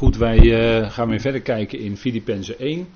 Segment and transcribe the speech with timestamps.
[0.00, 2.88] Goed, wij uh, gaan weer verder kijken in Filippenzen 1.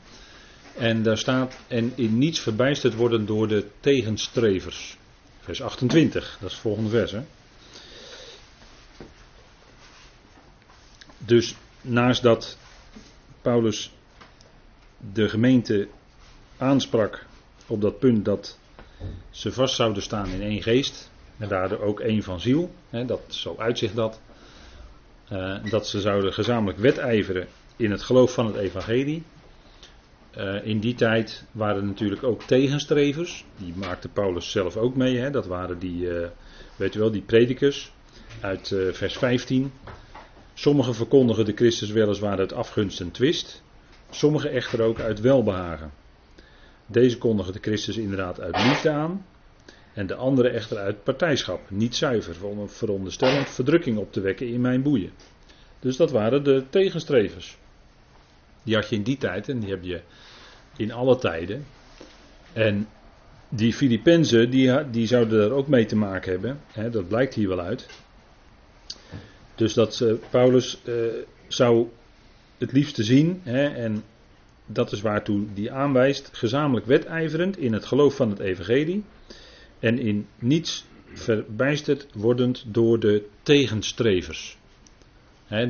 [0.76, 4.96] En daar staat, en in niets verbijsterd worden door de tegenstrevers.
[5.40, 7.12] Vers 28, dat is het volgende vers.
[7.12, 7.20] Hè?
[11.18, 12.58] Dus naast dat
[13.42, 13.92] Paulus
[15.12, 15.88] de gemeente
[16.56, 17.26] aansprak
[17.66, 18.58] op dat punt dat
[19.30, 21.10] ze vast zouden staan in één geest.
[21.38, 22.74] En daardoor ook één van ziel.
[22.90, 24.20] Hè, dat, zo uitzicht dat.
[25.32, 27.46] Uh, dat ze zouden gezamenlijk wedijveren
[27.76, 29.22] in het geloof van het evangelie.
[30.38, 33.44] Uh, in die tijd waren er natuurlijk ook tegenstrevers.
[33.58, 35.16] Die maakte Paulus zelf ook mee.
[35.16, 35.30] Hè.
[35.30, 36.26] Dat waren die, uh,
[36.76, 37.92] weet u wel, die predikers
[38.40, 39.72] uit vers 15.
[40.54, 43.62] Sommigen verkondigen de Christus weliswaar uit afgunst en twist.
[44.10, 45.92] Sommigen echter ook uit welbehagen.
[46.86, 49.24] Deze kondigen de Christus inderdaad uit liefde aan.
[49.94, 52.34] En de andere echter uit partijschap, niet zuiver,
[52.66, 55.10] veronderstellend verdrukking op te wekken in mijn boeien.
[55.80, 57.56] Dus dat waren de tegenstrevers.
[58.62, 60.00] Die had je in die tijd en die heb je
[60.76, 61.66] in alle tijden.
[62.52, 62.88] En
[63.48, 66.60] die Filippenzen, die, die zouden er ook mee te maken hebben.
[66.72, 67.86] Hè, dat blijkt hier wel uit.
[69.54, 70.94] Dus dat uh, Paulus uh,
[71.48, 71.88] zou
[72.58, 74.04] het liefste zien, hè, en
[74.66, 79.04] dat is waartoe die aanwijst, gezamenlijk wedijverend in het geloof van het evangelie
[79.84, 84.58] en in niets verbijsterd wordend door de tegenstrevers.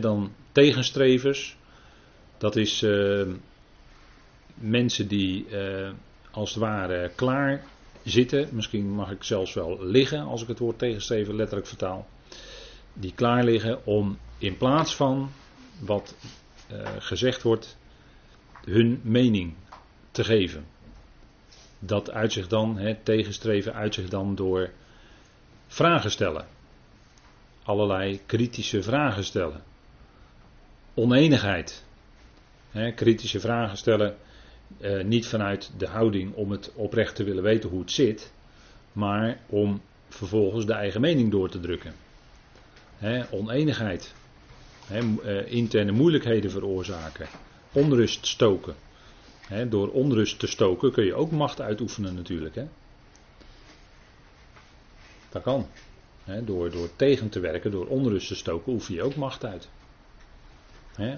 [0.01, 1.57] dan tegenstrevers,
[2.39, 3.27] dat is uh,
[4.55, 5.91] mensen die uh,
[6.31, 7.65] als het ware klaar
[8.05, 12.09] zitten, misschien mag ik zelfs wel liggen als ik het woord tegenstrever letterlijk vertaal,
[12.93, 15.31] die klaar liggen om in plaats van
[15.81, 16.17] wat
[16.73, 17.77] uh, gezegd wordt,
[18.65, 19.55] hun mening
[20.11, 20.74] te geven
[21.87, 24.71] dat uitzicht dan, het tegenstreven uitzicht dan door
[25.67, 26.47] vragen stellen.
[27.63, 29.63] Allerlei kritische vragen stellen.
[30.95, 31.85] Oneenigheid.
[32.71, 34.17] He, kritische vragen stellen,
[34.81, 38.33] eh, niet vanuit de houding om het oprecht te willen weten hoe het zit,
[38.93, 41.95] maar om vervolgens de eigen mening door te drukken.
[42.97, 44.15] He, oneenigheid.
[44.87, 47.27] He, uh, interne moeilijkheden veroorzaken.
[47.73, 48.75] Onrust stoken
[49.69, 52.55] door onrust te stoken kun je ook macht uitoefenen natuurlijk.
[55.29, 55.67] Dat kan.
[56.45, 59.69] door, door tegen te werken, door onrust te stoken, oefen je ook macht uit.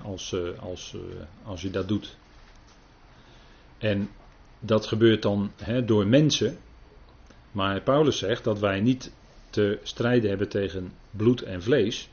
[0.02, 1.02] als, uh, als, uh,
[1.42, 2.16] als je dat doet.
[3.78, 4.10] En
[4.58, 5.50] dat gebeurt dan
[5.84, 6.58] door mensen.
[7.52, 9.12] Maar Paulus zegt dat wij niet
[9.50, 12.08] te strijden hebben tegen bloed en vlees.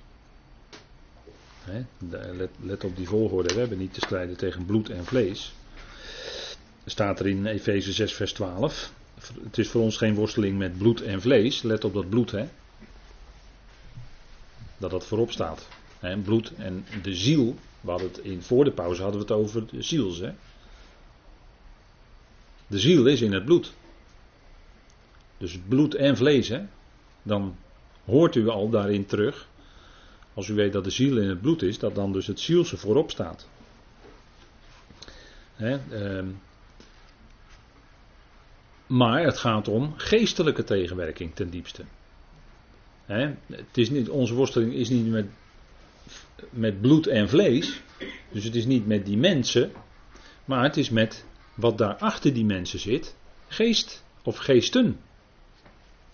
[1.99, 3.53] let, let op die volgorde.
[3.53, 5.53] We hebben niet te strijden tegen bloed en vlees
[6.85, 8.93] staat er in Efeze 6, vers 12.
[9.43, 11.61] Het is voor ons geen worsteling met bloed en vlees.
[11.61, 12.47] Let op dat bloed, hè.
[14.77, 15.67] Dat dat voorop staat.
[15.99, 17.55] Hè, bloed en de ziel.
[17.81, 20.33] We hadden het in, voor de pauze hadden we het over de ziels, hè.
[22.67, 23.73] De ziel is in het bloed.
[25.37, 26.61] Dus bloed en vlees, hè.
[27.23, 27.55] Dan
[28.05, 29.47] hoort u al daarin terug.
[30.33, 32.77] Als u weet dat de ziel in het bloed is, dat dan dus het zielse
[32.77, 33.47] voorop staat.
[35.55, 36.25] Hè, eh,
[38.87, 41.83] maar het gaat om geestelijke tegenwerking ten diepste.
[43.05, 45.25] het is niet, onze worsteling is niet met,
[46.49, 47.81] met bloed en vlees.
[48.31, 49.71] Dus het is niet met die mensen.
[50.45, 53.15] Maar het is met wat daar achter die mensen zit.
[53.47, 54.99] Geest of geesten.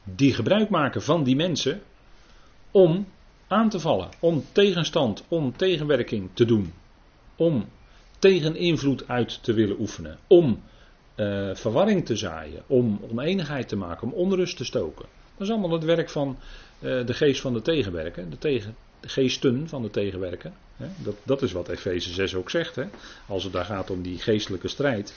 [0.04, 1.82] Die gebruik maken van die mensen.
[2.72, 3.08] Om
[3.48, 4.10] aan te vallen.
[4.20, 6.74] Om tegenstand, om tegenwerking te doen.
[7.36, 7.70] Om
[8.20, 10.20] tegen invloed uit te willen oefenen.
[10.28, 10.62] Om
[11.20, 15.06] uh, verwarring te zaaien, om oneenigheid te maken, om onrust te stoken.
[15.38, 16.38] Dat is allemaal het werk van
[16.80, 20.54] uh, de geest van de tegenwerken, de, tegen, de geesten van de tegenwerken.
[20.78, 20.88] Hè.
[20.98, 22.76] Dat, dat is wat Efeze 6 ook zegt.
[22.76, 22.84] Hè.
[23.28, 25.16] Als het daar gaat om die geestelijke strijd.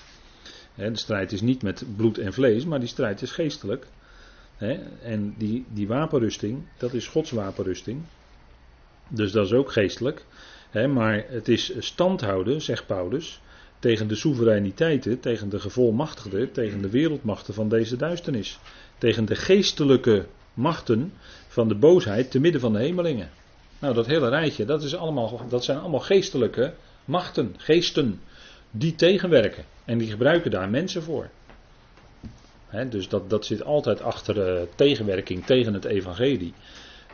[0.74, 3.86] Hè, de strijd is niet met bloed en vlees, maar die strijd is geestelijk.
[4.56, 4.72] Hè.
[5.02, 8.02] En die, die wapenrusting, dat is Gods wapenrusting.
[9.08, 10.24] Dus dat is ook geestelijk.
[10.70, 13.40] Hè, maar het is standhouden, zegt Paulus
[13.82, 18.58] tegen de soevereiniteiten, tegen de gevolmachtigden, tegen de wereldmachten van deze duisternis.
[18.98, 21.12] Tegen de geestelijke machten
[21.48, 23.30] van de boosheid te midden van de hemelingen.
[23.78, 26.74] Nou, dat hele rijtje, dat, is allemaal, dat zijn allemaal geestelijke
[27.04, 28.20] machten, geesten,
[28.70, 29.64] die tegenwerken.
[29.84, 31.28] En die gebruiken daar mensen voor.
[32.90, 36.54] dus dat, dat zit altijd achter uh, tegenwerking tegen het evangelie.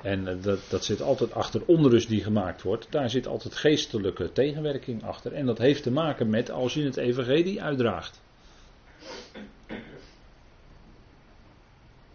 [0.03, 2.87] En eh, dat, dat zit altijd achter onrust die gemaakt wordt.
[2.91, 5.33] Daar zit altijd geestelijke tegenwerking achter.
[5.33, 8.21] En dat heeft te maken met als je het evangelie uitdraagt.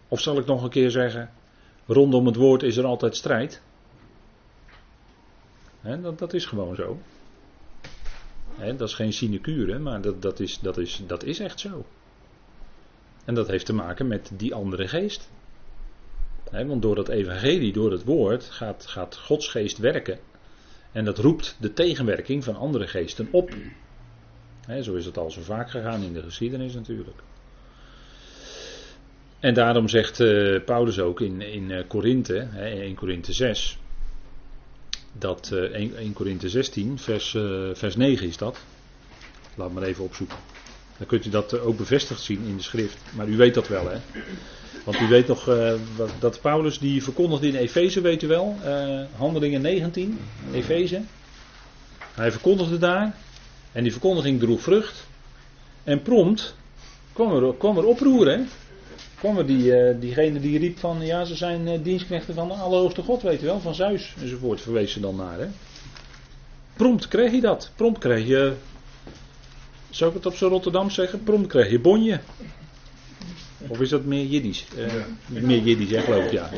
[0.07, 1.31] Of zal ik nog een keer zeggen,
[1.85, 3.61] rondom het woord is er altijd strijd.
[5.81, 6.99] dat, dat is gewoon zo.
[8.57, 11.85] dat is geen sinecure, maar dat, dat, is, dat, is, dat is echt zo.
[13.25, 15.29] En dat heeft te maken met die andere geest.
[16.53, 20.19] Want door dat evangelie, door het woord, gaat, gaat Gods geest werken.
[20.91, 23.55] En dat roept de tegenwerking van andere geesten op.
[24.81, 27.21] zo is het al zo vaak gegaan in de geschiedenis natuurlijk.
[29.39, 32.37] En daarom zegt uh, Paulus ook in, in uh, Korinthe,
[32.85, 33.77] in Korinthe 6,
[35.17, 37.29] dat uh, 1, 1 Korinthe 16, vers,
[37.73, 38.59] vers 9 is dat.
[39.55, 40.37] Laat maar even opzoeken.
[40.97, 42.97] Dan kunt u dat ook bevestigd zien in de schrift.
[43.15, 43.97] Maar u weet dat wel, hè?
[44.83, 45.73] Want u weet nog uh,
[46.19, 50.19] dat Paulus die verkondigde in Efeze, weet u wel, uh, Handelingen 19,
[50.53, 51.01] Efeze.
[52.13, 53.15] Hij verkondigde daar
[53.71, 55.07] en die verkondiging droeg vrucht.
[55.83, 56.55] En prompt
[57.13, 58.39] kwam er, kwam er oproer, hè?
[59.19, 63.01] Kwam er die, uh, diegene die riep van, ja, ze zijn dienstknechten van de Allerhoogste
[63.01, 65.47] God, weet u wel, van Zeus enzovoort, verwees ze dan naar, hè?
[66.73, 67.71] Prompt kreeg je dat.
[67.75, 68.53] Prompt kreeg je
[69.93, 71.23] zou ik het op zo'n Rotterdam zeggen?
[71.23, 72.19] Prompt krijg je bonje.
[73.67, 74.65] Of is dat meer Jiddisch?
[74.77, 74.93] Uh,
[75.27, 76.49] meer Jiddisch, hè, geloof ik, ja.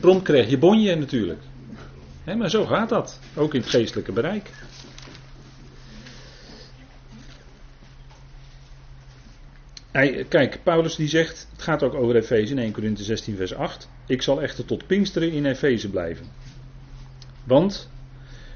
[0.00, 1.40] Prompt krijg je bonje natuurlijk.
[2.36, 3.20] maar zo gaat dat.
[3.34, 4.50] Ook in het geestelijke bereik.
[9.90, 13.54] Hij, kijk, Paulus die zegt, het gaat ook over Efeze in 1 Corinthië 16 vers
[13.54, 13.88] 8.
[14.06, 16.26] Ik zal echter tot Pinksteren in Efeze blijven.
[17.44, 17.90] Want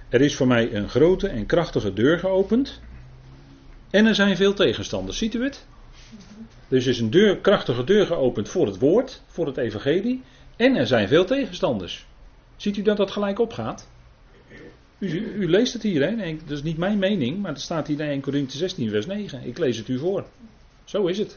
[0.09, 2.81] er is voor mij een grote en krachtige deur geopend
[3.91, 5.19] en er zijn veel tegenstanders.
[5.19, 5.67] Ziet u het?
[6.71, 10.23] Dus is een deur, krachtige deur geopend voor het woord, voor het evangelie.
[10.57, 12.07] En er zijn veel tegenstanders.
[12.57, 13.89] Ziet u dat dat gelijk opgaat?
[14.99, 16.37] U, u leest het hier, hè?
[16.47, 19.45] dat is niet mijn mening, maar het staat hier in 1 Corinthië 16, vers 9.
[19.45, 20.25] Ik lees het u voor.
[20.85, 21.37] Zo is het.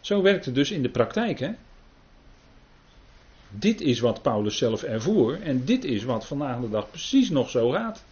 [0.00, 1.50] Zo werkt het dus in de praktijk, hè?
[3.50, 7.50] Dit is wat Paulus zelf ervoer en dit is wat vandaag de dag precies nog
[7.50, 8.04] zo gaat.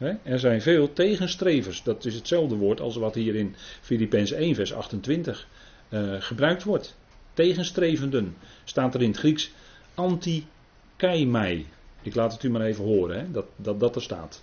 [0.00, 1.82] Er zijn veel tegenstrevers.
[1.82, 5.46] Dat is hetzelfde woord als wat hier in Filippenzen 1, vers 28
[5.88, 6.96] uh, gebruikt wordt.
[7.34, 8.36] Tegenstrevenden.
[8.64, 9.50] Staat er in het Grieks
[9.94, 11.66] anti-keimai.
[12.02, 14.42] Ik laat het u maar even horen, hè, dat, dat dat er staat.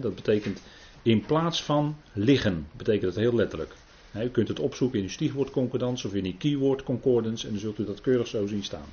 [0.00, 0.62] dat betekent
[1.02, 2.66] in plaats van liggen.
[2.76, 3.74] Betekent het heel letterlijk.
[4.14, 7.78] u kunt het opzoeken in uw stiefwoordconcordance of in uw keyword concordance en dan zult
[7.78, 8.88] u dat keurig zo zien staan.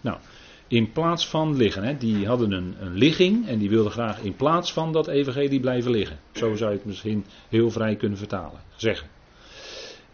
[0.00, 0.18] Nou,
[0.68, 1.82] in plaats van liggen.
[1.82, 1.96] Hè.
[1.96, 5.90] Die hadden een, een ligging en die wilden graag in plaats van dat evangelie blijven
[5.90, 6.18] liggen.
[6.32, 9.08] Zo zou je het misschien heel vrij kunnen vertalen, zeggen.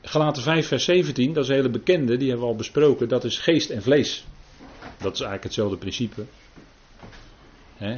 [0.02, 3.24] Galaten 5 vers 17, dat is een hele bekende, die hebben we al besproken, dat
[3.24, 4.24] is geest en vlees.
[4.80, 6.24] Dat is eigenlijk hetzelfde principe.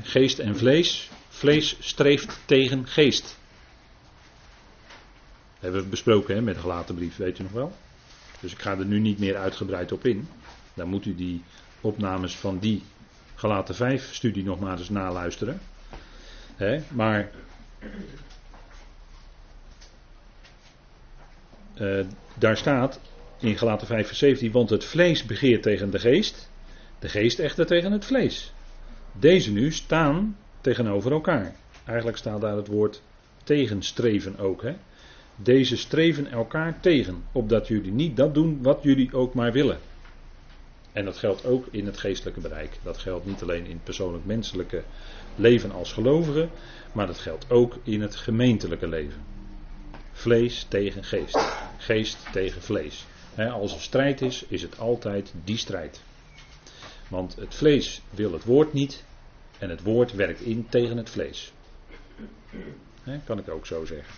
[0.03, 3.39] geest en vlees, vlees streeft tegen geest.
[5.55, 7.73] Dat hebben we besproken hè, met de gelaten brief, weet u nog wel.
[8.41, 10.29] Dus ik ga er nu niet meer uitgebreid op in.
[10.75, 11.43] Dan moet u die
[11.85, 12.83] opnames van die
[13.35, 15.61] Galaten 5 studie nog maar eens naluisteren.
[16.89, 17.31] maar
[21.81, 22.05] uh,
[22.39, 23.01] daar staat
[23.39, 26.51] in Galaten 5 vers 17, want het vlees begeert tegen de geest,
[26.99, 28.53] de geest echter tegen het vlees.
[29.13, 31.55] Deze nu staan tegenover elkaar.
[31.85, 33.03] Eigenlijk staat daar het woord
[33.45, 34.63] tegenstreven ook.
[34.63, 34.75] Hè?
[35.37, 39.79] Deze streven elkaar tegen, opdat jullie niet dat doen wat jullie ook maar willen.
[40.95, 42.79] En dat geldt ook in het geestelijke bereik.
[42.83, 44.83] Dat geldt niet alleen in het persoonlijk menselijke
[45.35, 46.49] leven als gelovige,
[46.93, 49.23] maar dat geldt ook in het gemeentelijke leven.
[50.13, 51.39] Vlees tegen geest.
[51.79, 53.07] Geest tegen vlees.
[53.37, 56.03] als er strijd is, is het altijd die strijd.
[57.09, 59.05] Want het vlees wil het woord niet
[59.59, 61.53] en het woord werkt in tegen het vlees.
[63.25, 64.15] kan ik ook zo zeggen.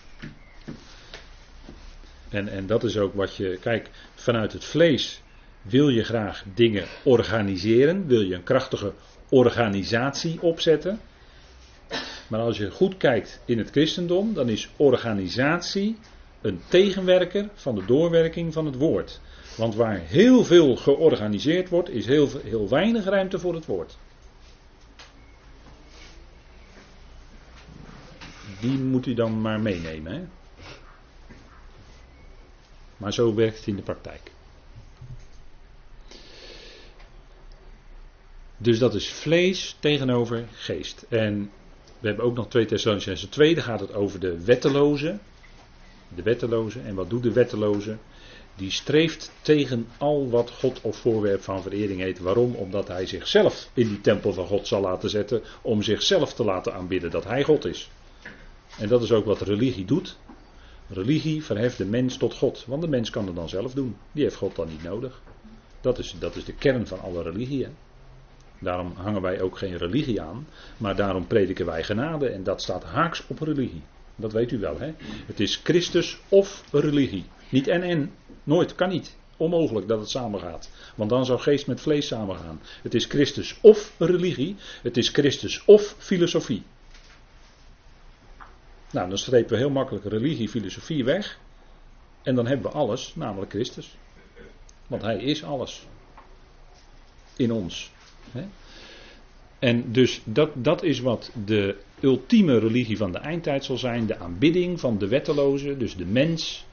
[2.29, 3.59] En, en dat is ook wat je.
[3.61, 5.23] Kijk, vanuit het vlees
[5.69, 8.07] wil je graag dingen organiseren?
[8.07, 8.93] Wil je een krachtige
[9.29, 11.01] organisatie opzetten?
[12.29, 15.97] Maar als je goed kijkt in het christendom, dan is organisatie
[16.41, 19.21] een tegenwerker van de doorwerking van het woord.
[19.57, 23.99] Want waar heel veel georganiseerd wordt, is heel, heel weinig ruimte voor het woord.
[28.61, 30.13] Die moet u dan maar meenemen.
[30.13, 30.23] Hè?
[32.97, 34.35] Maar zo werkt het in de praktijk.
[38.59, 41.07] Dus dat is vlees tegenover geest.
[41.09, 41.51] En
[41.99, 45.19] we hebben ook nog 2 Thessalonicense 2, daar gaat het over de wetteloze.
[46.15, 46.81] De wetteloze.
[46.81, 47.97] En wat doet de wetteloze?
[48.57, 52.19] Die streeft tegen al wat God of voorwerp van verering heet.
[52.19, 52.55] Waarom?
[52.55, 55.43] Omdat hij zichzelf in die tempel van God zal laten zetten.
[55.63, 57.91] Om zichzelf te laten aanbidden dat hij God is.
[58.79, 60.17] En dat is ook wat religie doet.
[60.89, 62.65] Religie verheft de mens tot God.
[62.67, 63.97] Want de mens kan het dan zelf doen.
[64.13, 65.21] Die heeft God dan niet nodig.
[65.81, 67.67] Dat is, dat is de kern van alle religie.
[68.59, 70.47] Daarom hangen wij ook geen religie aan,
[70.77, 73.83] maar daarom prediken wij genade en dat staat haaks op religie.
[74.17, 74.93] Dat weet u wel, hè?
[75.27, 77.25] Het is Christus of religie.
[77.49, 78.13] Niet en en,
[78.45, 79.17] nooit, kan niet.
[79.37, 80.71] Onmogelijk dat het samengaat.
[80.95, 82.61] Want dan zou geest met vlees samengaan.
[82.83, 86.63] Het is Christus of religie, het is Christus of filosofie.
[88.91, 91.39] Nou, dan strepen we heel makkelijk religie, filosofie weg.
[92.23, 93.97] En dan hebben we alles, namelijk Christus.
[94.87, 95.87] Want Hij is alles.
[97.37, 97.91] In ons.
[99.59, 104.07] En dus dat, dat is wat de ultieme religie van de eindtijd zal zijn.
[104.07, 106.67] De aanbidding van de wetteloze, dus de mens,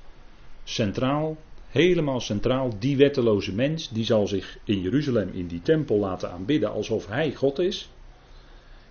[0.63, 1.38] centraal.
[1.69, 6.72] Helemaal centraal, die wetteloze mens, die zal zich in Jeruzalem in die tempel laten aanbidden
[6.72, 7.89] alsof hij God is.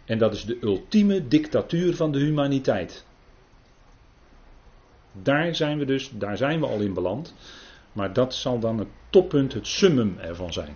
[0.04, 3.04] En dat is de ultieme dictatuur van de humaniteit.
[5.22, 7.34] Daar zijn we dus, daar zijn we al in beland.
[7.92, 10.74] Maar dat zal dan het toppunt, het summum ervan zijn.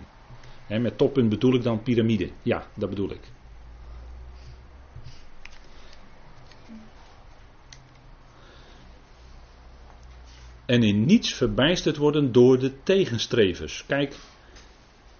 [0.67, 2.29] En met toppunt bedoel ik dan piramide.
[2.41, 3.21] Ja, dat bedoel ik.
[10.65, 13.83] En in niets verbijsterd worden door de tegenstrevers.
[13.87, 14.15] Kijk,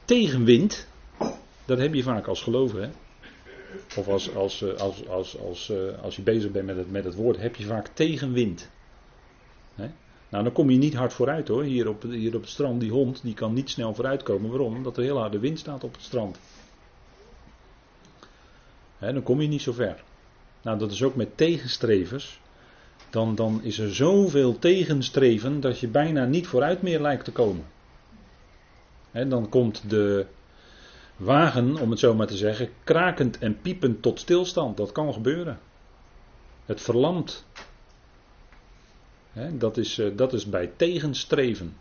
[0.06, 0.88] tegenwind,
[1.66, 2.82] dat heb je vaak als gelover.
[2.82, 2.90] Hè?
[3.98, 7.04] Of als, als, eh, als, als, als, eh, als je bezig bent met het, met
[7.04, 8.70] het woord, heb je vaak tegenwind.
[9.76, 9.90] Hè?
[10.30, 11.64] Nou, dan kom je niet hard vooruit hoor.
[11.64, 14.50] Hier op, hier op het strand, die hond, die kan niet snel vooruitkomen.
[14.50, 14.76] Waarom?
[14.76, 16.40] Omdat er heel harde wind staat op het strand.
[18.98, 20.04] Hè, dan kom je niet zo ver.
[20.62, 22.40] Nou, dat is ook met tegenstrevers.
[23.10, 27.66] Dan, dan is er zoveel tegenstreven dat je bijna niet vooruit meer lijkt te komen.
[29.12, 30.26] Hè, dan komt de
[31.16, 34.78] wagen, om het zo maar te zeggen, krakend en piepend tot stilstand.
[34.78, 35.60] Dat kan gebeuren.
[36.66, 37.46] Het verlamt
[39.52, 41.78] dat, is, eh, dat is bij tegenstreven.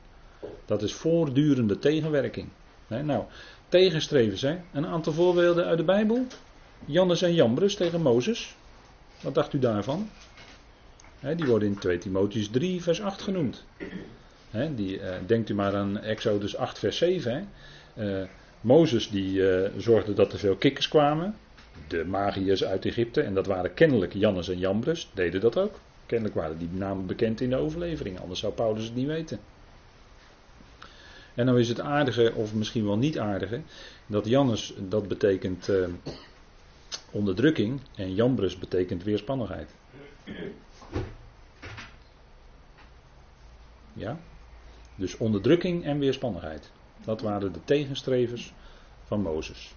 [0.64, 2.48] Dat is voortdurende tegenwerking.
[2.88, 3.24] nou,
[3.68, 4.58] tegenstrevens, hè?
[4.72, 6.26] een aantal voorbeelden uit de Bijbel.
[6.84, 8.56] Jannes en Jambres tegen Mozes.
[9.20, 10.08] Wat dacht u daarvan?
[11.36, 13.64] die worden in 2 Timotheus 3, vers 8 genoemd.
[14.74, 17.48] die, uh, denkt u maar aan Exodus 8, vers 7.
[17.98, 18.22] Uh,
[18.60, 19.42] Mozes die
[19.76, 21.34] zorgde dat er veel kikkers kwamen.
[21.88, 23.20] De magiërs uit Egypte.
[23.20, 25.10] En dat waren kennelijk Jannes en Jambres.
[25.14, 25.78] Deden dat ook.
[26.06, 29.40] Kennelijk waren die namen bekend in de overlevering, anders zou Paulus het niet weten.
[31.34, 33.60] En dan is het aardige, of misschien wel niet aardige,
[34.06, 35.86] dat Jannes, dat betekent uh,
[37.10, 39.70] onderdrukking en Jambres betekent weerspannigheid.
[43.92, 44.18] Ja?
[44.94, 46.70] Dus onderdrukking en weerspannigheid.
[47.04, 48.52] Dat waren de tegenstrevers
[49.04, 49.74] van Mozes.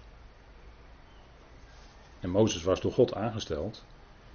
[2.20, 3.84] En Mozes was door God aangesteld.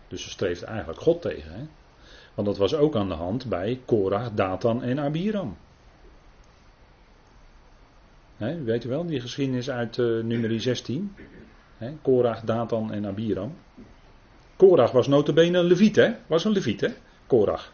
[0.07, 1.51] Dus ze streefde eigenlijk God tegen.
[1.53, 1.65] Hè?
[2.35, 5.57] Want dat was ook aan de hand bij Korach, Datan en Abiram.
[8.37, 11.15] Weet u wel, die geschiedenis uit uh, nummer 16.
[11.77, 13.55] He, Korach, Datan en Abiram.
[14.55, 16.13] Korach was notabene een leviet, hè?
[16.27, 16.89] Was een leviet, hè?
[17.27, 17.73] Korach.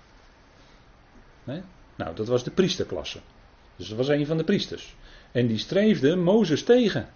[1.96, 3.20] Nou, dat was de priesterklasse.
[3.76, 4.96] Dus dat was een van de priesters.
[5.32, 7.10] En die streefde Mozes tegen.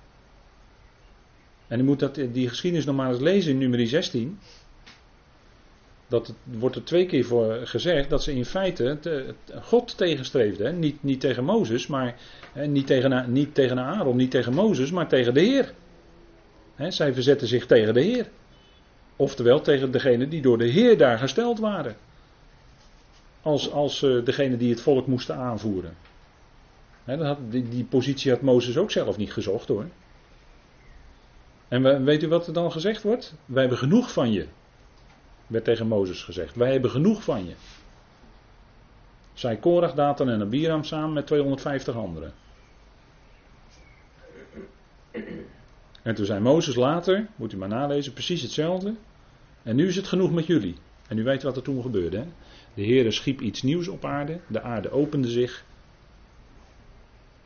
[1.68, 4.40] En u moet dat, die geschiedenis nog eens lezen in nummer 16
[6.08, 10.80] dat het, wordt er twee keer voor gezegd dat ze in feite te, God tegenstreefden.
[10.80, 12.16] Niet, niet tegen Mozes, maar
[12.54, 15.74] hè, niet, tegen, niet tegen Aaron, niet tegen Mozes, maar tegen de Heer.
[16.76, 18.30] Hè, zij verzetten zich tegen de Heer.
[19.16, 21.96] Oftewel tegen degene die door de Heer daar gesteld waren.
[23.42, 25.96] Als, als uh, degene die het volk moesten aanvoeren.
[27.04, 29.86] Hè, dat die positie had Mozes ook zelf niet gezocht hoor.
[31.68, 33.34] En weet u wat er dan gezegd wordt?
[33.46, 34.46] Wij hebben genoeg van je
[35.48, 36.56] werd tegen Mozes gezegd.
[36.56, 37.54] Wij hebben genoeg van je.
[39.34, 42.34] Zij Korach, Datan en Abiram samen met 250 anderen.
[46.02, 48.96] En toen zei Mozes later, moet u maar nalezen, precies hetzelfde.
[49.64, 50.76] En nu is het genoeg met jullie.
[51.08, 52.18] En u weet wat er toen gebeurde.
[52.18, 52.26] Hè?
[52.74, 54.40] De Heer schiep iets nieuws op aarde.
[54.48, 55.66] De aarde opende zich.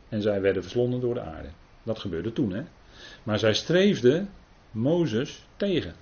[0.08, 1.48] En zij werden verslonden door de aarde.
[1.82, 2.52] Dat gebeurde toen.
[2.52, 2.62] Hè?
[3.22, 4.30] Maar zij streefden
[4.70, 5.94] Mozes tegen.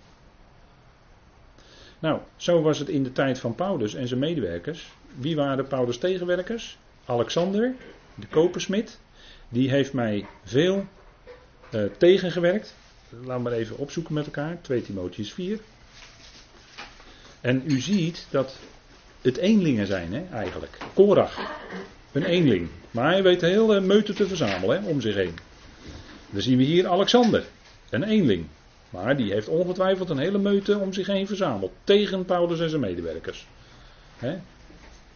[1.99, 4.93] Nou, zo was het in de tijd van Paulus en zijn medewerkers.
[5.15, 6.79] Wie waren Paulus' tegenwerkers?
[7.05, 7.75] Alexander,
[8.15, 8.99] de kopersmid.
[9.49, 10.87] Die heeft mij veel
[11.75, 12.75] uh, tegengewerkt.
[13.11, 14.59] Laten we maar even opzoeken met elkaar.
[14.61, 15.59] 2 Timotheus 4.
[17.41, 18.57] En u ziet dat
[19.23, 20.79] het eenlingen zijn, hè, eigenlijk.
[20.95, 21.39] Korach,
[22.13, 22.69] een eenling.
[22.91, 25.39] Maar hij weet heel meute te verzamelen om zich heen.
[26.31, 27.45] Dan zien we hier Alexander,
[27.91, 28.47] een eenling.
[28.91, 31.73] Maar die heeft ongetwijfeld een hele meute om zich heen verzameld.
[31.85, 33.47] Tegen Paulus en zijn medewerkers.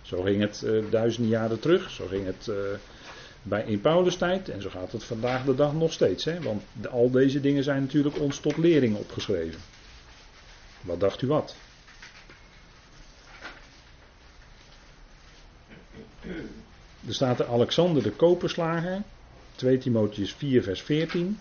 [0.02, 1.91] Zo ging het uh, duizenden jaren terug.
[1.91, 2.57] Zo ging het uh,
[3.43, 6.62] bij, in Paulus tijd, en zo gaat het vandaag de dag nog steeds, hè, want
[6.91, 9.61] al deze dingen zijn natuurlijk ons tot lering opgeschreven.
[10.81, 11.57] Wat dacht u wat?
[17.07, 19.02] Er staat er Alexander de Koperslager,
[19.55, 21.38] 2 Timotheus 4 vers 14,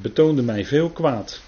[0.00, 1.42] betoonde mij veel kwaad.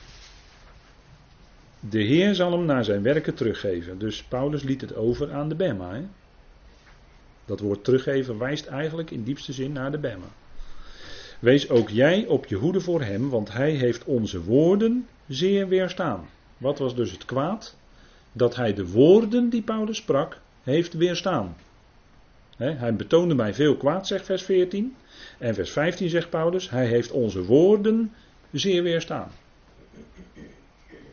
[1.81, 3.99] De Heer zal hem naar zijn werken teruggeven.
[3.99, 5.95] Dus Paulus liet het over aan de Bema.
[5.95, 6.03] Hè?
[7.45, 10.27] Dat woord teruggeven wijst eigenlijk in diepste zin naar de Bema.
[11.39, 16.29] Wees ook jij op je hoede voor hem, want hij heeft onze woorden zeer weerstaan.
[16.59, 17.77] Wat was dus het kwaad?
[18.33, 21.57] Dat hij de woorden die Paulus sprak, heeft weerstaan.
[22.57, 24.95] hij betoonde mij veel kwaad, zegt vers 14.
[25.39, 28.13] En vers 15 zegt Paulus, hij heeft onze woorden
[28.53, 29.31] zeer weerstaan.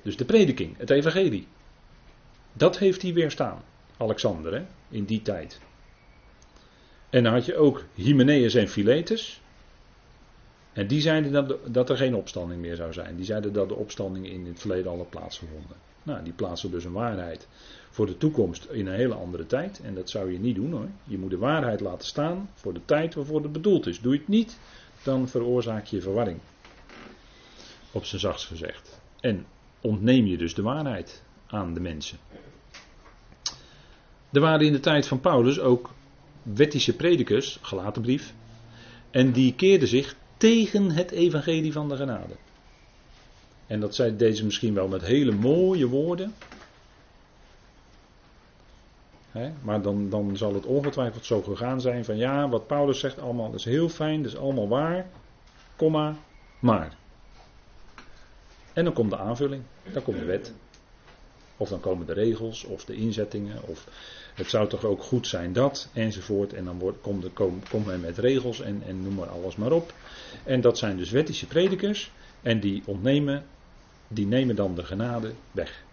[0.01, 1.47] Dus de prediking, het evangelie.
[2.53, 3.63] Dat heeft hij weerstaan.
[3.97, 5.59] Alexander, hè, in die tijd.
[7.09, 9.41] En dan had je ook Hymenaeus en Philetus.
[10.73, 13.15] En die zeiden dat, dat er geen opstanding meer zou zijn.
[13.15, 15.77] Die zeiden dat de opstanding in het verleden al had plaatsgevonden.
[16.03, 17.47] Nou, die plaatsen dus een waarheid
[17.89, 19.81] voor de toekomst in een hele andere tijd.
[19.83, 20.87] En dat zou je niet doen hoor.
[21.03, 24.01] Je moet de waarheid laten staan voor de tijd waarvoor het bedoeld is.
[24.01, 24.59] Doe je het niet,
[25.03, 26.39] dan veroorzaak je verwarring.
[27.95, 29.01] Op zijn zachtst gezegd.
[29.19, 29.45] En
[29.81, 32.17] ontneem je dus de waarheid aan de mensen.
[34.31, 35.89] Er waren in de tijd van Paulus ook
[36.43, 38.33] wettische predikers, gelaten brief,
[39.11, 42.35] en die keerden zich tegen het evangelie van de genade.
[43.67, 46.33] En dat zei deze misschien wel met hele mooie woorden.
[49.61, 53.53] maar dan, dan zal het ongetwijfeld zo gegaan zijn van ja, wat Paulus zegt allemaal,
[53.53, 55.05] is heel fijn, dat is allemaal waar,
[55.75, 56.15] komma,
[56.59, 57.03] maar.
[58.75, 60.53] En dan komt de aanvulling, dan komt de wet.
[61.57, 63.87] Of dan komen de regels, of de inzettingen, of
[64.33, 66.53] het zou toch ook goed zijn dat, enzovoort.
[66.53, 69.93] En dan wordt, komt, men met regels en, en noem maar alles maar op.
[70.43, 73.45] En dat zijn dus wettische predikers, en die ontnemen,
[74.07, 75.83] die nemen dan de genade weg.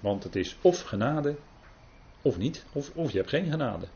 [0.00, 1.34] Want het is of genade,
[2.22, 3.86] of niet, of, of je hebt geen genade.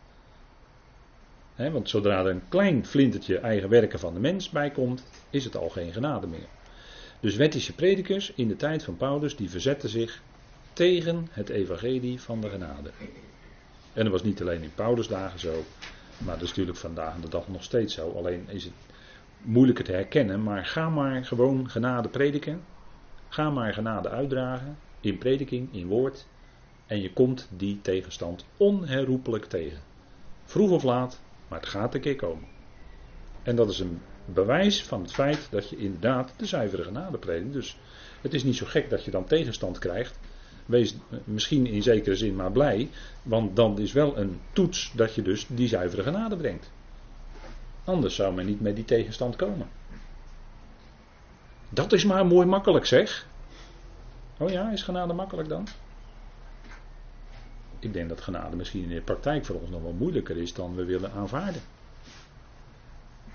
[1.57, 5.57] want zodra er een klein flintertje eigen werken van de mens bij komt, is het
[5.57, 6.49] al geen genade meer.
[7.21, 10.23] Dus wettische predikers in de tijd van Paulus, die verzetten zich
[10.73, 12.91] tegen het evangelie van de genade.
[13.93, 15.65] En dat was niet alleen in Paulus dagen zo,
[16.19, 18.11] maar dat is natuurlijk vandaag de dag nog steeds zo.
[18.11, 18.73] Alleen is het
[19.37, 22.61] moeilijker te herkennen, maar ga maar gewoon genade prediken.
[23.29, 26.27] Ga maar genade uitdragen, in prediking, in woord.
[26.87, 29.83] En je komt die tegenstand onherroepelijk tegen.
[30.45, 32.49] Vroeg of laat, maar het gaat een keer komen.
[33.43, 34.01] En dat is een
[34.33, 37.53] bewijs van het feit dat je inderdaad de zuivere genade predikt.
[37.53, 37.79] Dus
[38.21, 40.19] het is niet zo gek dat je dan tegenstand krijgt.
[40.67, 42.91] Wees misschien in zekere zin maar blij,
[43.23, 46.71] want dan is wel een toets dat je dus die zuivere genade brengt.
[47.85, 49.69] Anders zou men niet met die tegenstand komen.
[51.69, 53.27] Dat is maar mooi makkelijk zeg.
[54.39, 55.67] Oh ja, is genade makkelijk dan?
[57.79, 60.75] Ik denk dat genade misschien in de praktijk voor ons nog wel moeilijker is dan
[60.75, 61.61] we willen aanvaarden.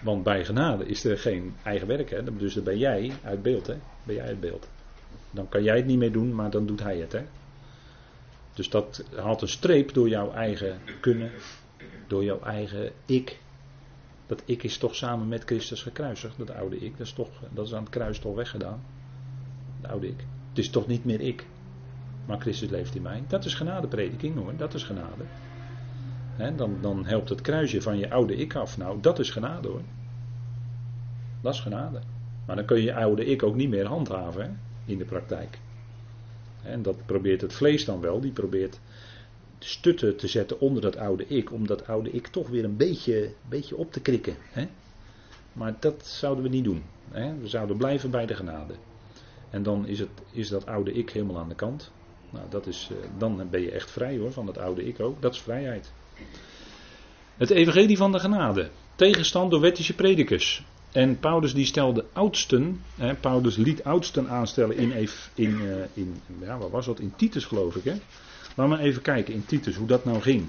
[0.03, 2.09] Want bij genade is er geen eigen werk.
[2.09, 2.23] Hè?
[2.37, 3.67] Dus dan ben jij uit beeld.
[3.67, 3.75] Hè?
[4.03, 4.69] Ben jij uit beeld.
[5.31, 7.11] Dan kan jij het niet meer doen, maar dan doet hij het.
[7.11, 7.21] Hè?
[8.53, 11.31] Dus dat haalt een streep door jouw eigen kunnen.
[12.07, 13.39] Door jouw eigen ik.
[14.27, 16.37] Dat ik is toch samen met Christus gekruisigd.
[16.37, 16.97] Dat oude ik.
[16.97, 18.83] Dat is, toch, dat is aan het kruis toch weggedaan.
[19.81, 20.25] Dat oude ik.
[20.49, 21.45] Het is toch niet meer ik.
[22.25, 23.23] Maar Christus leeft in mij.
[23.27, 24.55] Dat is genadeprediking hoor.
[24.57, 25.23] Dat is genade
[26.55, 28.77] dan, dan helpt het kruisje van je oude ik af.
[28.77, 29.81] Nou, dat is genade hoor.
[31.41, 31.99] Dat is genade.
[32.45, 35.59] Maar dan kun je je oude ik ook niet meer handhaven in de praktijk.
[36.63, 38.19] En dat probeert het vlees dan wel.
[38.19, 38.79] Die probeert
[39.59, 41.51] stutten te zetten onder dat oude ik.
[41.51, 44.35] Om dat oude ik toch weer een beetje, beetje op te krikken.
[45.53, 46.83] Maar dat zouden we niet doen.
[47.41, 48.73] We zouden blijven bij de genade.
[49.49, 51.91] En dan is, het, is dat oude ik helemaal aan de kant.
[52.29, 55.21] Nou, dat is, eh, dan ben je echt vrij hoor, van dat oude ik ook.
[55.21, 55.91] Dat is vrijheid.
[57.37, 58.69] Het evangelie van de genade.
[58.95, 60.63] Tegenstand door wettische predikers.
[60.91, 66.57] En Paulus die stelde oudsten, hè, Paulus liet oudsten aanstellen in, in, uh, in, ja,
[66.57, 67.83] wat was dat, in Titus geloof ik.
[67.83, 67.93] Hè?
[68.55, 70.45] Laten we even kijken in Titus hoe dat nou ging.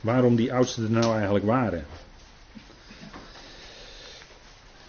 [0.00, 1.86] Waarom die oudsten er nou eigenlijk waren.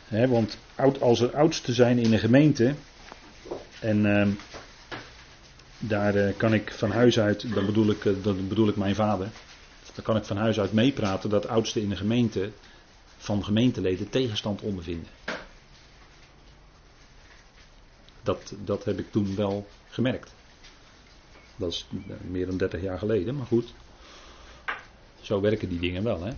[0.08, 0.58] Hè, want
[1.00, 2.76] als er oudsten zijn in een gemeente,
[3.80, 4.28] en uh,
[5.82, 8.96] daar uh, kan ik van huis uit, dan bedoel ik, uh, dat bedoel ik mijn
[8.96, 9.28] vader.
[9.96, 12.52] Dan kan ik van huis uit meepraten dat oudsten in de gemeente
[13.17, 15.08] van gemeenteleden tegenstand ondervinden.
[18.24, 20.34] Dat, dat heb ik toen wel gemerkt.
[21.56, 21.88] Dat is
[22.22, 23.74] meer dan 30 jaar geleden, maar goed.
[25.22, 26.32] Zo werken die dingen wel, hè?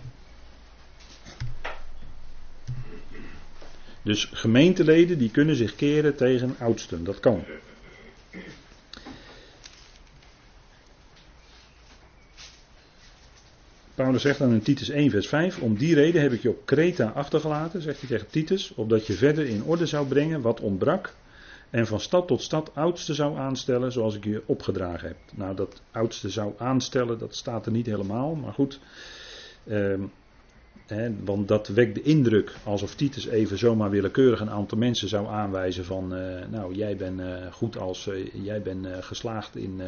[4.02, 7.44] Dus gemeenteleden die kunnen zich keren tegen oudsten, dat kan.
[13.94, 16.66] Paulus zegt dan in Titus 1, vers 5: Om die reden heb ik je op
[16.66, 21.14] Kreta achtergelaten, zegt hij tegen Titus, opdat je verder in orde zou brengen wat ontbrak.
[21.70, 25.16] En van stad tot stad oudste zou aanstellen, zoals ik je opgedragen heb.
[25.34, 28.80] Nou, dat oudste zou aanstellen, dat staat er niet helemaal, maar goed.
[31.24, 35.84] Want dat wekt de indruk alsof Titus even zomaar willekeurig een aantal mensen zou aanwijzen
[35.84, 39.80] van, uh, nou jij bent uh, goed als, uh, jij bent geslaagd in,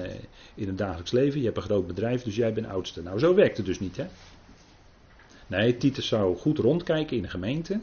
[0.55, 3.03] in het dagelijks leven, je hebt een groot bedrijf, dus jij bent oudste.
[3.03, 4.07] Nou zo werkt het dus niet hè.
[5.47, 7.81] Nee, Titus zou goed rondkijken in de gemeente,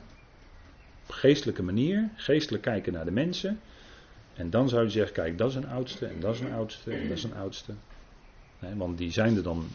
[1.06, 3.60] op geestelijke manier, geestelijk kijken naar de mensen.
[4.34, 6.92] En dan zou je zeggen, kijk dat is een oudste en dat is een oudste
[6.92, 7.74] en dat is een oudste
[8.76, 9.68] want die zijn er dan,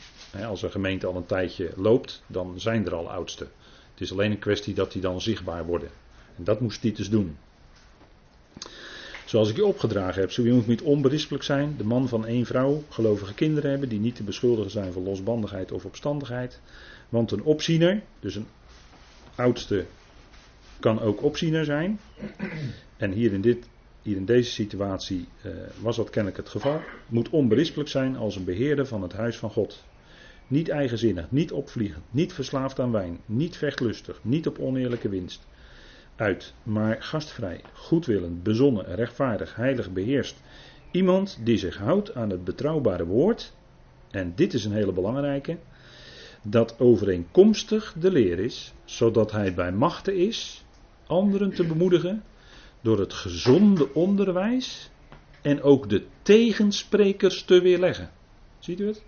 [0.47, 3.49] als een gemeente al een tijdje loopt, dan zijn er al oudsten.
[3.91, 5.89] Het is alleen een kwestie dat die dan zichtbaar worden.
[6.37, 7.37] En dat moest Titus doen.
[9.25, 12.47] Zoals ik je opgedragen heb, zo je moet niet onberispelijk zijn, de man van één
[12.47, 16.61] vrouw, gelovige kinderen hebben, die niet te beschuldigen zijn van losbandigheid of opstandigheid.
[17.09, 18.47] Want een opziener, dus een
[19.35, 19.85] oudste,
[20.81, 22.01] kan ook opziener zijn.
[22.97, 23.69] En hier in dit
[24.09, 28.45] hier in deze situatie uh, was dat kennelijk het geval, moet onberispelijk zijn als een
[28.45, 29.85] beheerder van het huis van God.
[30.47, 35.47] Niet eigenzinnig, niet opvliegend, niet verslaafd aan wijn, niet vechtlustig, niet op oneerlijke winst
[36.17, 40.43] uit, maar gastvrij, goedwillend, bezonnen, rechtvaardig, heilig beheerst.
[40.91, 43.53] Iemand die zich houdt aan het betrouwbare woord,
[44.11, 45.59] en dit is een hele belangrijke,
[46.43, 50.65] dat overeenkomstig de leer is, zodat hij bij machten is
[51.07, 52.23] anderen te bemoedigen
[52.81, 54.91] door het gezonde onderwijs
[55.43, 58.11] en ook de tegensprekers te weerleggen.
[58.59, 59.03] Ziet u het?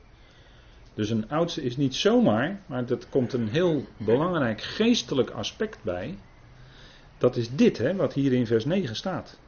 [0.95, 6.19] Dus een oudste is niet zomaar, maar er komt een heel belangrijk geestelijk aspect bij.
[7.19, 9.39] Dat is dit, hè, wat hier in vers 9 staat.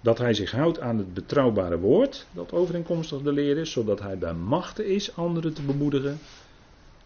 [0.00, 4.18] Dat hij zich houdt aan het betrouwbare woord, dat overeenkomstig de leer is, zodat hij
[4.18, 6.18] bij machten is anderen te bemoedigen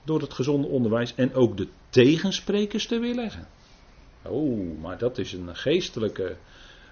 [0.05, 3.47] door het gezonde onderwijs en ook de tegensprekers te weerleggen.
[4.27, 6.37] Oh, maar dat is een geestelijke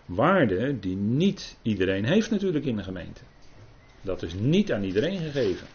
[0.05, 3.21] waarde die niet iedereen heeft natuurlijk in de gemeente.
[4.01, 5.67] Dat is niet aan iedereen gegeven.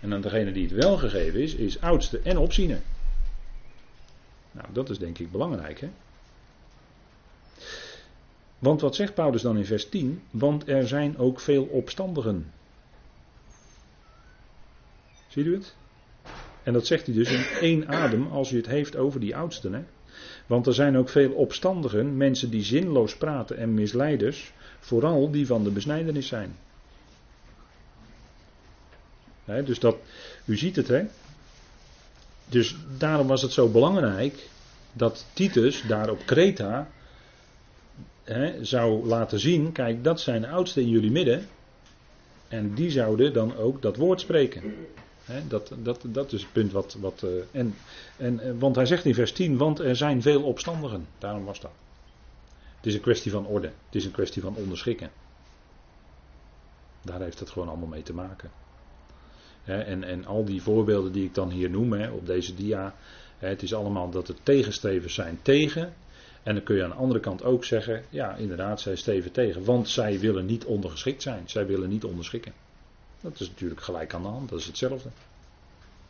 [0.00, 2.80] En aan degene die het wel gegeven is, is oudste en opziener.
[4.50, 5.90] Nou, dat is denk ik belangrijk, hè?
[8.58, 10.22] Want wat zegt Paulus dan in vers 10?
[10.30, 12.52] Want er zijn ook veel opstandigen.
[15.28, 15.74] Ziet u het?
[16.62, 19.72] En dat zegt hij dus in één adem als u het heeft over die oudsten,
[19.72, 19.82] hè?
[20.46, 25.64] Want er zijn ook veel opstandigen, mensen die zinloos praten en misleiders, vooral die van
[25.64, 26.56] de besnijdenis zijn.
[29.44, 29.96] dus dat,
[30.44, 31.04] u ziet het hè.
[32.48, 34.48] Dus daarom was het zo belangrijk
[34.92, 36.88] dat Titus daar op Kreta
[38.60, 41.48] zou laten zien, kijk dat zijn de oudsten in jullie midden.
[42.48, 44.74] En die zouden dan ook dat woord spreken
[45.48, 46.96] dat, dat, dat is het punt wat.
[47.00, 47.74] wat uh, en,
[48.16, 51.06] en, eh, want hij zegt in vers 10: Want er zijn veel opstandigen.
[51.18, 51.70] Daarom was dat.
[52.76, 53.66] Het is een kwestie van orde.
[53.66, 55.10] Het is een kwestie van onderschikken.
[57.02, 58.50] Daar heeft het gewoon allemaal mee te maken.
[59.64, 62.94] en, en al die voorbeelden die ik dan hier noem op deze dia.
[63.38, 65.94] het is allemaal dat er tegenstrevers zijn tegen.
[66.42, 69.64] En dan kun je aan de andere kant ook zeggen: ja, inderdaad, zij steven tegen.
[69.64, 71.42] Want zij willen niet ondergeschikt zijn.
[71.48, 72.52] Zij willen niet onderschikken.
[73.22, 75.08] Dat is natuurlijk gelijk aan de hand, dat is hetzelfde.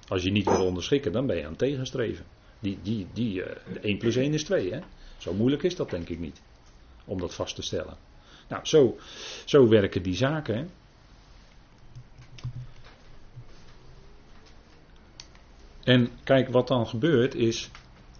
[0.08, 2.24] Als je niet wil onderschikken, dan ben je aan het tegenstreven.
[2.58, 4.80] Die, die, die, uh, eh, 1 plus 1 is 2, hè?
[5.18, 6.40] Zo moeilijk is dat denk ik niet.
[7.04, 7.96] Om dat vast te stellen.
[8.48, 8.96] Nou, zo,
[9.44, 10.56] zo werken die zaken.
[10.56, 10.64] Hè?
[15.84, 17.70] En kijk, wat dan gebeurt is.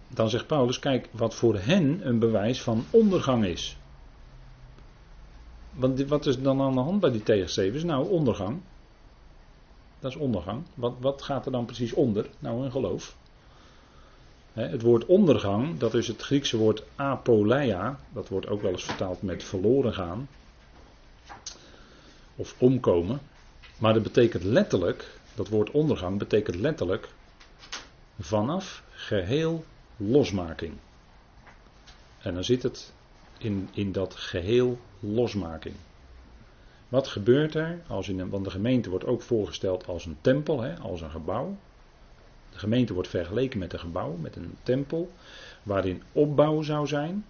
[0.09, 3.77] Dan zegt Paulus: kijk, wat voor hen een bewijs van ondergang is.
[5.73, 7.83] Want wat is dan aan de hand bij die tegenstrevers?
[7.83, 8.61] Nou, ondergang.
[10.03, 10.63] Dat is ondergang.
[10.75, 12.27] Wat, wat gaat er dan precies onder?
[12.39, 13.17] Nou, een geloof.
[14.53, 17.99] het woord ondergang, dat is het Griekse woord apoleia.
[18.13, 20.29] Dat wordt ook wel eens vertaald met verloren gaan.
[22.37, 23.21] Of omkomen.
[23.79, 27.09] Maar dat betekent letterlijk, dat woord ondergang betekent letterlijk
[28.21, 29.65] vanaf geheel
[29.97, 30.73] losmaking.
[32.19, 32.93] En dan zit het
[33.39, 35.75] in, in dat geheel losmaking.
[36.93, 40.61] Wat gebeurt er als in een, want de gemeente wordt ook voorgesteld als een tempel,
[40.61, 41.57] hè, als een gebouw.
[42.51, 45.11] De gemeente wordt vergeleken met een gebouw, met een tempel,
[45.63, 47.25] waarin opbouw zou zijn.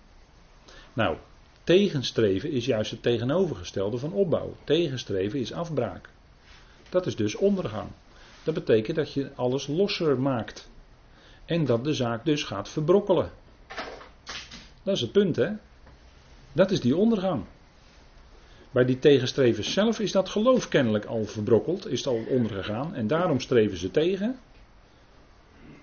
[0.93, 1.17] Nou,
[1.65, 4.57] tegenstreven is juist het tegenovergestelde van opbouw.
[4.65, 6.09] Tegenstreven is afbraak.
[6.89, 7.89] Dat is dus ondergang.
[8.45, 10.71] Dat betekent dat je alles losser maakt.
[11.45, 13.31] En dat de zaak dus gaat verbrokkelen.
[14.83, 15.51] Dat is het punt, hè?
[16.53, 17.45] Dat is die ondergang.
[18.73, 22.95] Bij die tegenstrevers zelf is dat geloof kennelijk al verbrokkeld, is het al ondergegaan.
[22.95, 24.39] En daarom streven ze tegen.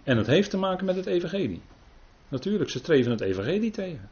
[0.03, 1.61] En het heeft te maken met het evangelie.
[2.27, 4.09] Natuurlijk, ze streven het evangelie tegen.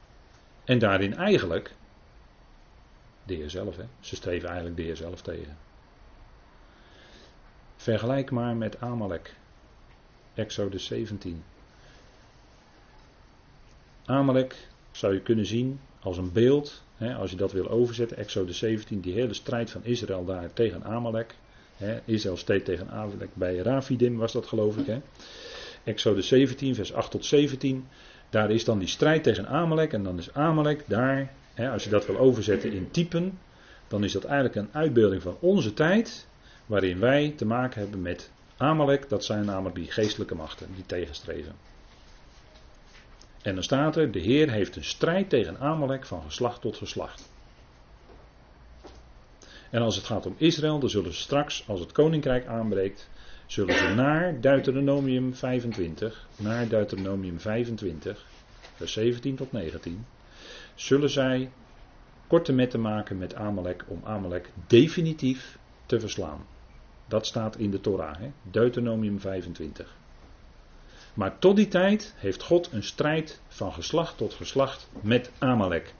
[0.66, 1.76] En daarin eigenlijk
[3.24, 3.84] de Heer zelf, hè?
[4.00, 5.58] ze streven eigenlijk de Heer zelf tegen.
[7.76, 9.36] Vergelijk maar met Amalek,
[10.34, 11.44] Exodus 17.
[14.06, 16.84] Amalek zou je kunnen zien als een beeld,
[17.18, 21.36] als je dat wil overzetten, Exodus 17, die hele strijd van Israël daar tegen Amalek.
[22.06, 24.86] Israël steed tegen Amalek bij Rafidim was dat geloof ik.
[24.86, 25.00] Hè.
[25.84, 27.88] Exodus 17, vers 8 tot 17.
[28.30, 31.32] Daar is dan die strijd tegen Amalek en dan is Amalek daar
[31.66, 33.40] als je dat wil overzetten in typen,
[33.88, 36.28] dan is dat eigenlijk een uitbeelding van onze tijd,
[36.66, 41.56] waarin wij te maken hebben met Amalek, dat zijn namelijk die geestelijke machten die tegenstreven.
[43.42, 47.30] En dan staat er, de Heer heeft een strijd tegen Amalek van geslacht tot geslacht.
[49.70, 53.10] En als het gaat om Israël, dan zullen ze straks, als het koninkrijk aanbreekt,
[53.46, 58.26] zullen ze naar Deuteronomium 25, naar Deuteronomium 25,
[58.76, 60.06] vers 17 tot 19,
[60.76, 61.50] zullen zij
[62.28, 66.46] korte metten maken met Amalek om Amalek definitief te verslaan.
[67.08, 68.32] Dat staat in de Torah, hè?
[68.42, 69.96] Deuteronomium 25.
[71.18, 75.94] Maar tot die tijd heeft God een strijd van geslacht tot geslacht met Amalek.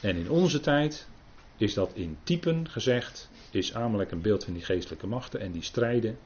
[0.00, 1.08] En in onze tijd
[1.56, 5.62] is dat in typen gezegd, is Amalek een beeld van die geestelijke machten en die
[5.62, 6.18] strijden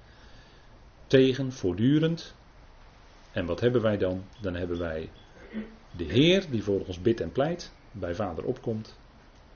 [1.06, 2.34] tegen voortdurend
[3.32, 4.24] en wat hebben wij dan?
[4.40, 5.10] Dan hebben wij
[5.96, 8.96] de Heer die voor ons bidt en pleit, bij Vader opkomt.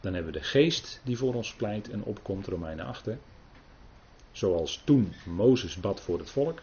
[0.01, 3.09] Dan hebben we de Geest die voor ons pleit en opkomt, Romeinen 8.
[4.37, 6.63] Zoals toen Mozes bad voor het volk,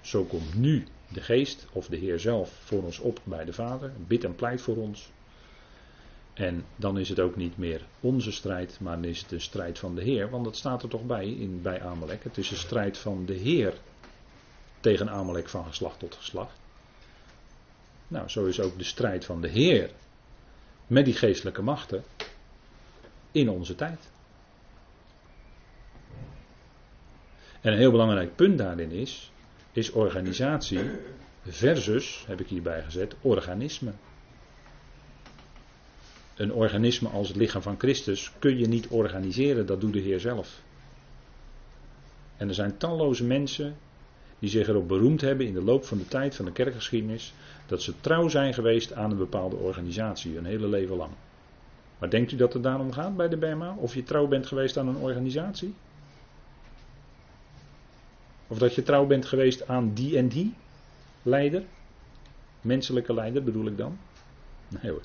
[0.00, 3.92] zo komt nu de Geest of de Heer zelf voor ons op bij de Vader,
[4.06, 5.10] bidt en pleit voor ons.
[6.34, 9.78] En dan is het ook niet meer onze strijd, maar dan is het de strijd
[9.78, 12.24] van de Heer, want dat staat er toch bij in, bij Amalek.
[12.24, 13.74] Het is een strijd van de Heer
[14.80, 16.58] tegen Amalek van geslacht tot geslacht.
[18.08, 19.90] Nou, zo is ook de strijd van de Heer
[20.86, 22.04] met die geestelijke machten
[23.32, 24.08] in onze tijd.
[27.60, 29.32] En een heel belangrijk punt daarin is,
[29.72, 30.80] is organisatie
[31.46, 33.92] versus, heb ik hierbij gezet, organisme.
[36.36, 40.20] Een organisme als het lichaam van Christus kun je niet organiseren, dat doet de Heer
[40.20, 40.60] zelf.
[42.36, 43.76] En er zijn talloze mensen
[44.38, 47.34] die zich erop beroemd hebben in de loop van de tijd van de kerkgeschiedenis
[47.66, 51.10] dat ze trouw zijn geweest aan een bepaalde organisatie, een hele leven lang.
[51.98, 53.74] Maar denkt u dat het daarom gaat bij de BEMA?
[53.78, 55.74] Of je trouw bent geweest aan een organisatie?
[58.50, 60.54] Of dat je trouw bent geweest aan die en die
[61.22, 61.64] leider?
[62.60, 63.98] Menselijke leider bedoel ik dan?
[64.68, 65.02] Nee hoor.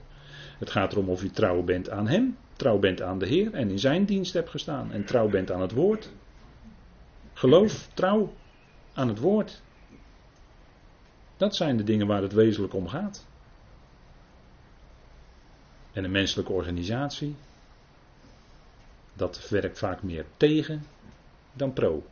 [0.59, 3.69] Het gaat erom of je trouw bent aan hem, trouw bent aan de Heer en
[3.69, 4.91] in zijn dienst hebt gestaan.
[4.91, 6.11] En trouw bent aan het woord.
[7.33, 8.33] Geloof, trouw,
[8.93, 9.61] aan het woord.
[11.37, 13.25] Dat zijn de dingen waar het wezenlijk om gaat.
[15.91, 17.35] En een menselijke organisatie,
[19.13, 20.85] dat werkt vaak meer tegen
[21.53, 22.03] dan pro.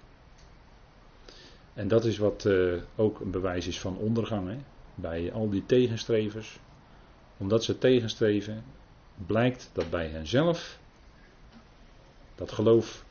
[1.73, 4.57] En dat is wat uh, ook een bewijs is van ondergang hè?
[4.95, 6.59] bij al die tegenstrevers.
[7.37, 8.63] Omdat ze tegenstreven,
[9.25, 10.79] blijkt dat bij henzelf
[12.35, 13.05] dat geloof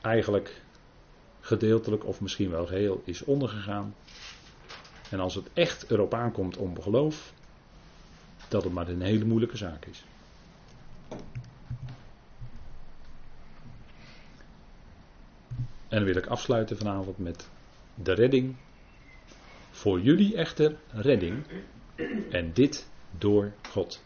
[0.00, 0.62] eigenlijk
[1.40, 3.94] gedeeltelijk of misschien wel geheel is ondergegaan.
[5.10, 7.32] En als het echt erop aankomt om geloof,
[8.48, 10.04] dat het maar een hele moeilijke zaak is.
[15.90, 17.48] En wil ik afsluiten vanavond met
[17.94, 18.56] de redding.
[19.70, 21.44] Voor jullie echter redding.
[22.30, 24.02] En dit door God.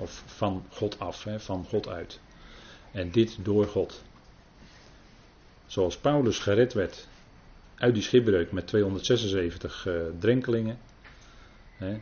[0.00, 2.20] of van God af, van God uit.
[2.92, 4.02] En dit door God.
[5.66, 7.08] Zoals Paulus gered werd
[7.74, 10.78] uit die schipbreuk met 276 uh, eh, drenkelingen,
[11.76, 12.00] hè,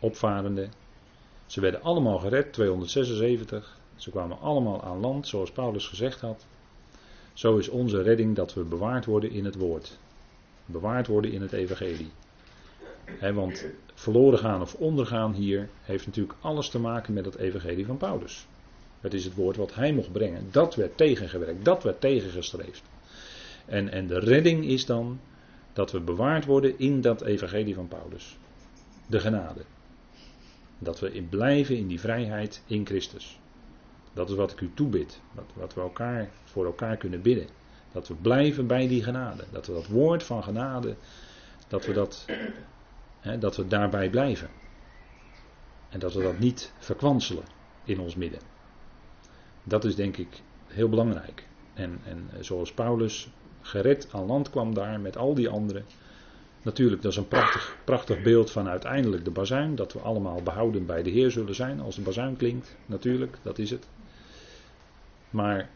[0.00, 0.72] opvarenden.
[1.46, 3.78] Ze werden allemaal gered, 276.
[3.96, 6.46] Ze kwamen allemaal aan land, zoals Paulus gezegd had.
[7.32, 9.98] Zo is onze redding dat we bewaard worden in het woord.
[10.66, 12.10] Bewaard worden in het evangelie.
[13.34, 17.96] want verloren gaan of ondergaan hier heeft natuurlijk alles te maken met het evangelie van
[17.96, 18.46] Paulus.
[19.00, 20.48] Het is het woord wat hij mocht brengen.
[20.50, 22.82] Dat werd tegengewerkt, dat werd tegengestreefd.
[23.66, 25.20] En, en de redding is dan
[25.72, 28.36] dat we bewaard worden in dat evangelie van Paulus.
[29.06, 29.60] De genade.
[30.78, 33.38] Dat we in blijven in die vrijheid in Christus.
[34.12, 35.20] Dat is wat ik u toebid.
[35.32, 37.46] Wat, wat we elkaar voor elkaar kunnen bidden.
[37.92, 39.44] Dat we blijven bij die genade.
[39.52, 40.96] Dat we dat woord van genade,
[41.68, 42.26] dat we, dat,
[43.20, 44.48] hè, dat we daarbij blijven.
[45.88, 47.44] En dat we dat niet verkwanselen
[47.84, 48.40] in ons midden.
[49.64, 51.46] Dat is denk ik heel belangrijk.
[51.74, 55.84] En, en zoals Paulus gered aan land kwam daar met al die anderen.
[56.62, 59.74] Natuurlijk, dat is een prachtig, prachtig beeld van uiteindelijk de bazuin.
[59.74, 62.76] Dat we allemaal behouden bij de Heer zullen zijn als de bazuin klinkt.
[62.86, 63.86] Natuurlijk, dat is het.
[65.30, 65.68] Maar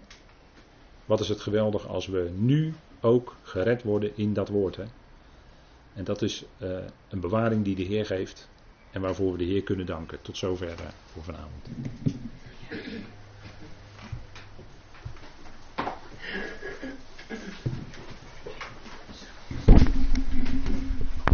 [1.05, 4.77] wat is het geweldig als we nu ook gered worden in dat woord.
[4.77, 4.85] Hè?
[5.95, 6.77] En dat is uh,
[7.09, 8.49] een bewaring die de Heer geeft
[8.91, 10.23] en waarvoor we de Heer kunnen danken.
[10.23, 11.69] Tot zover uh, voor vanavond.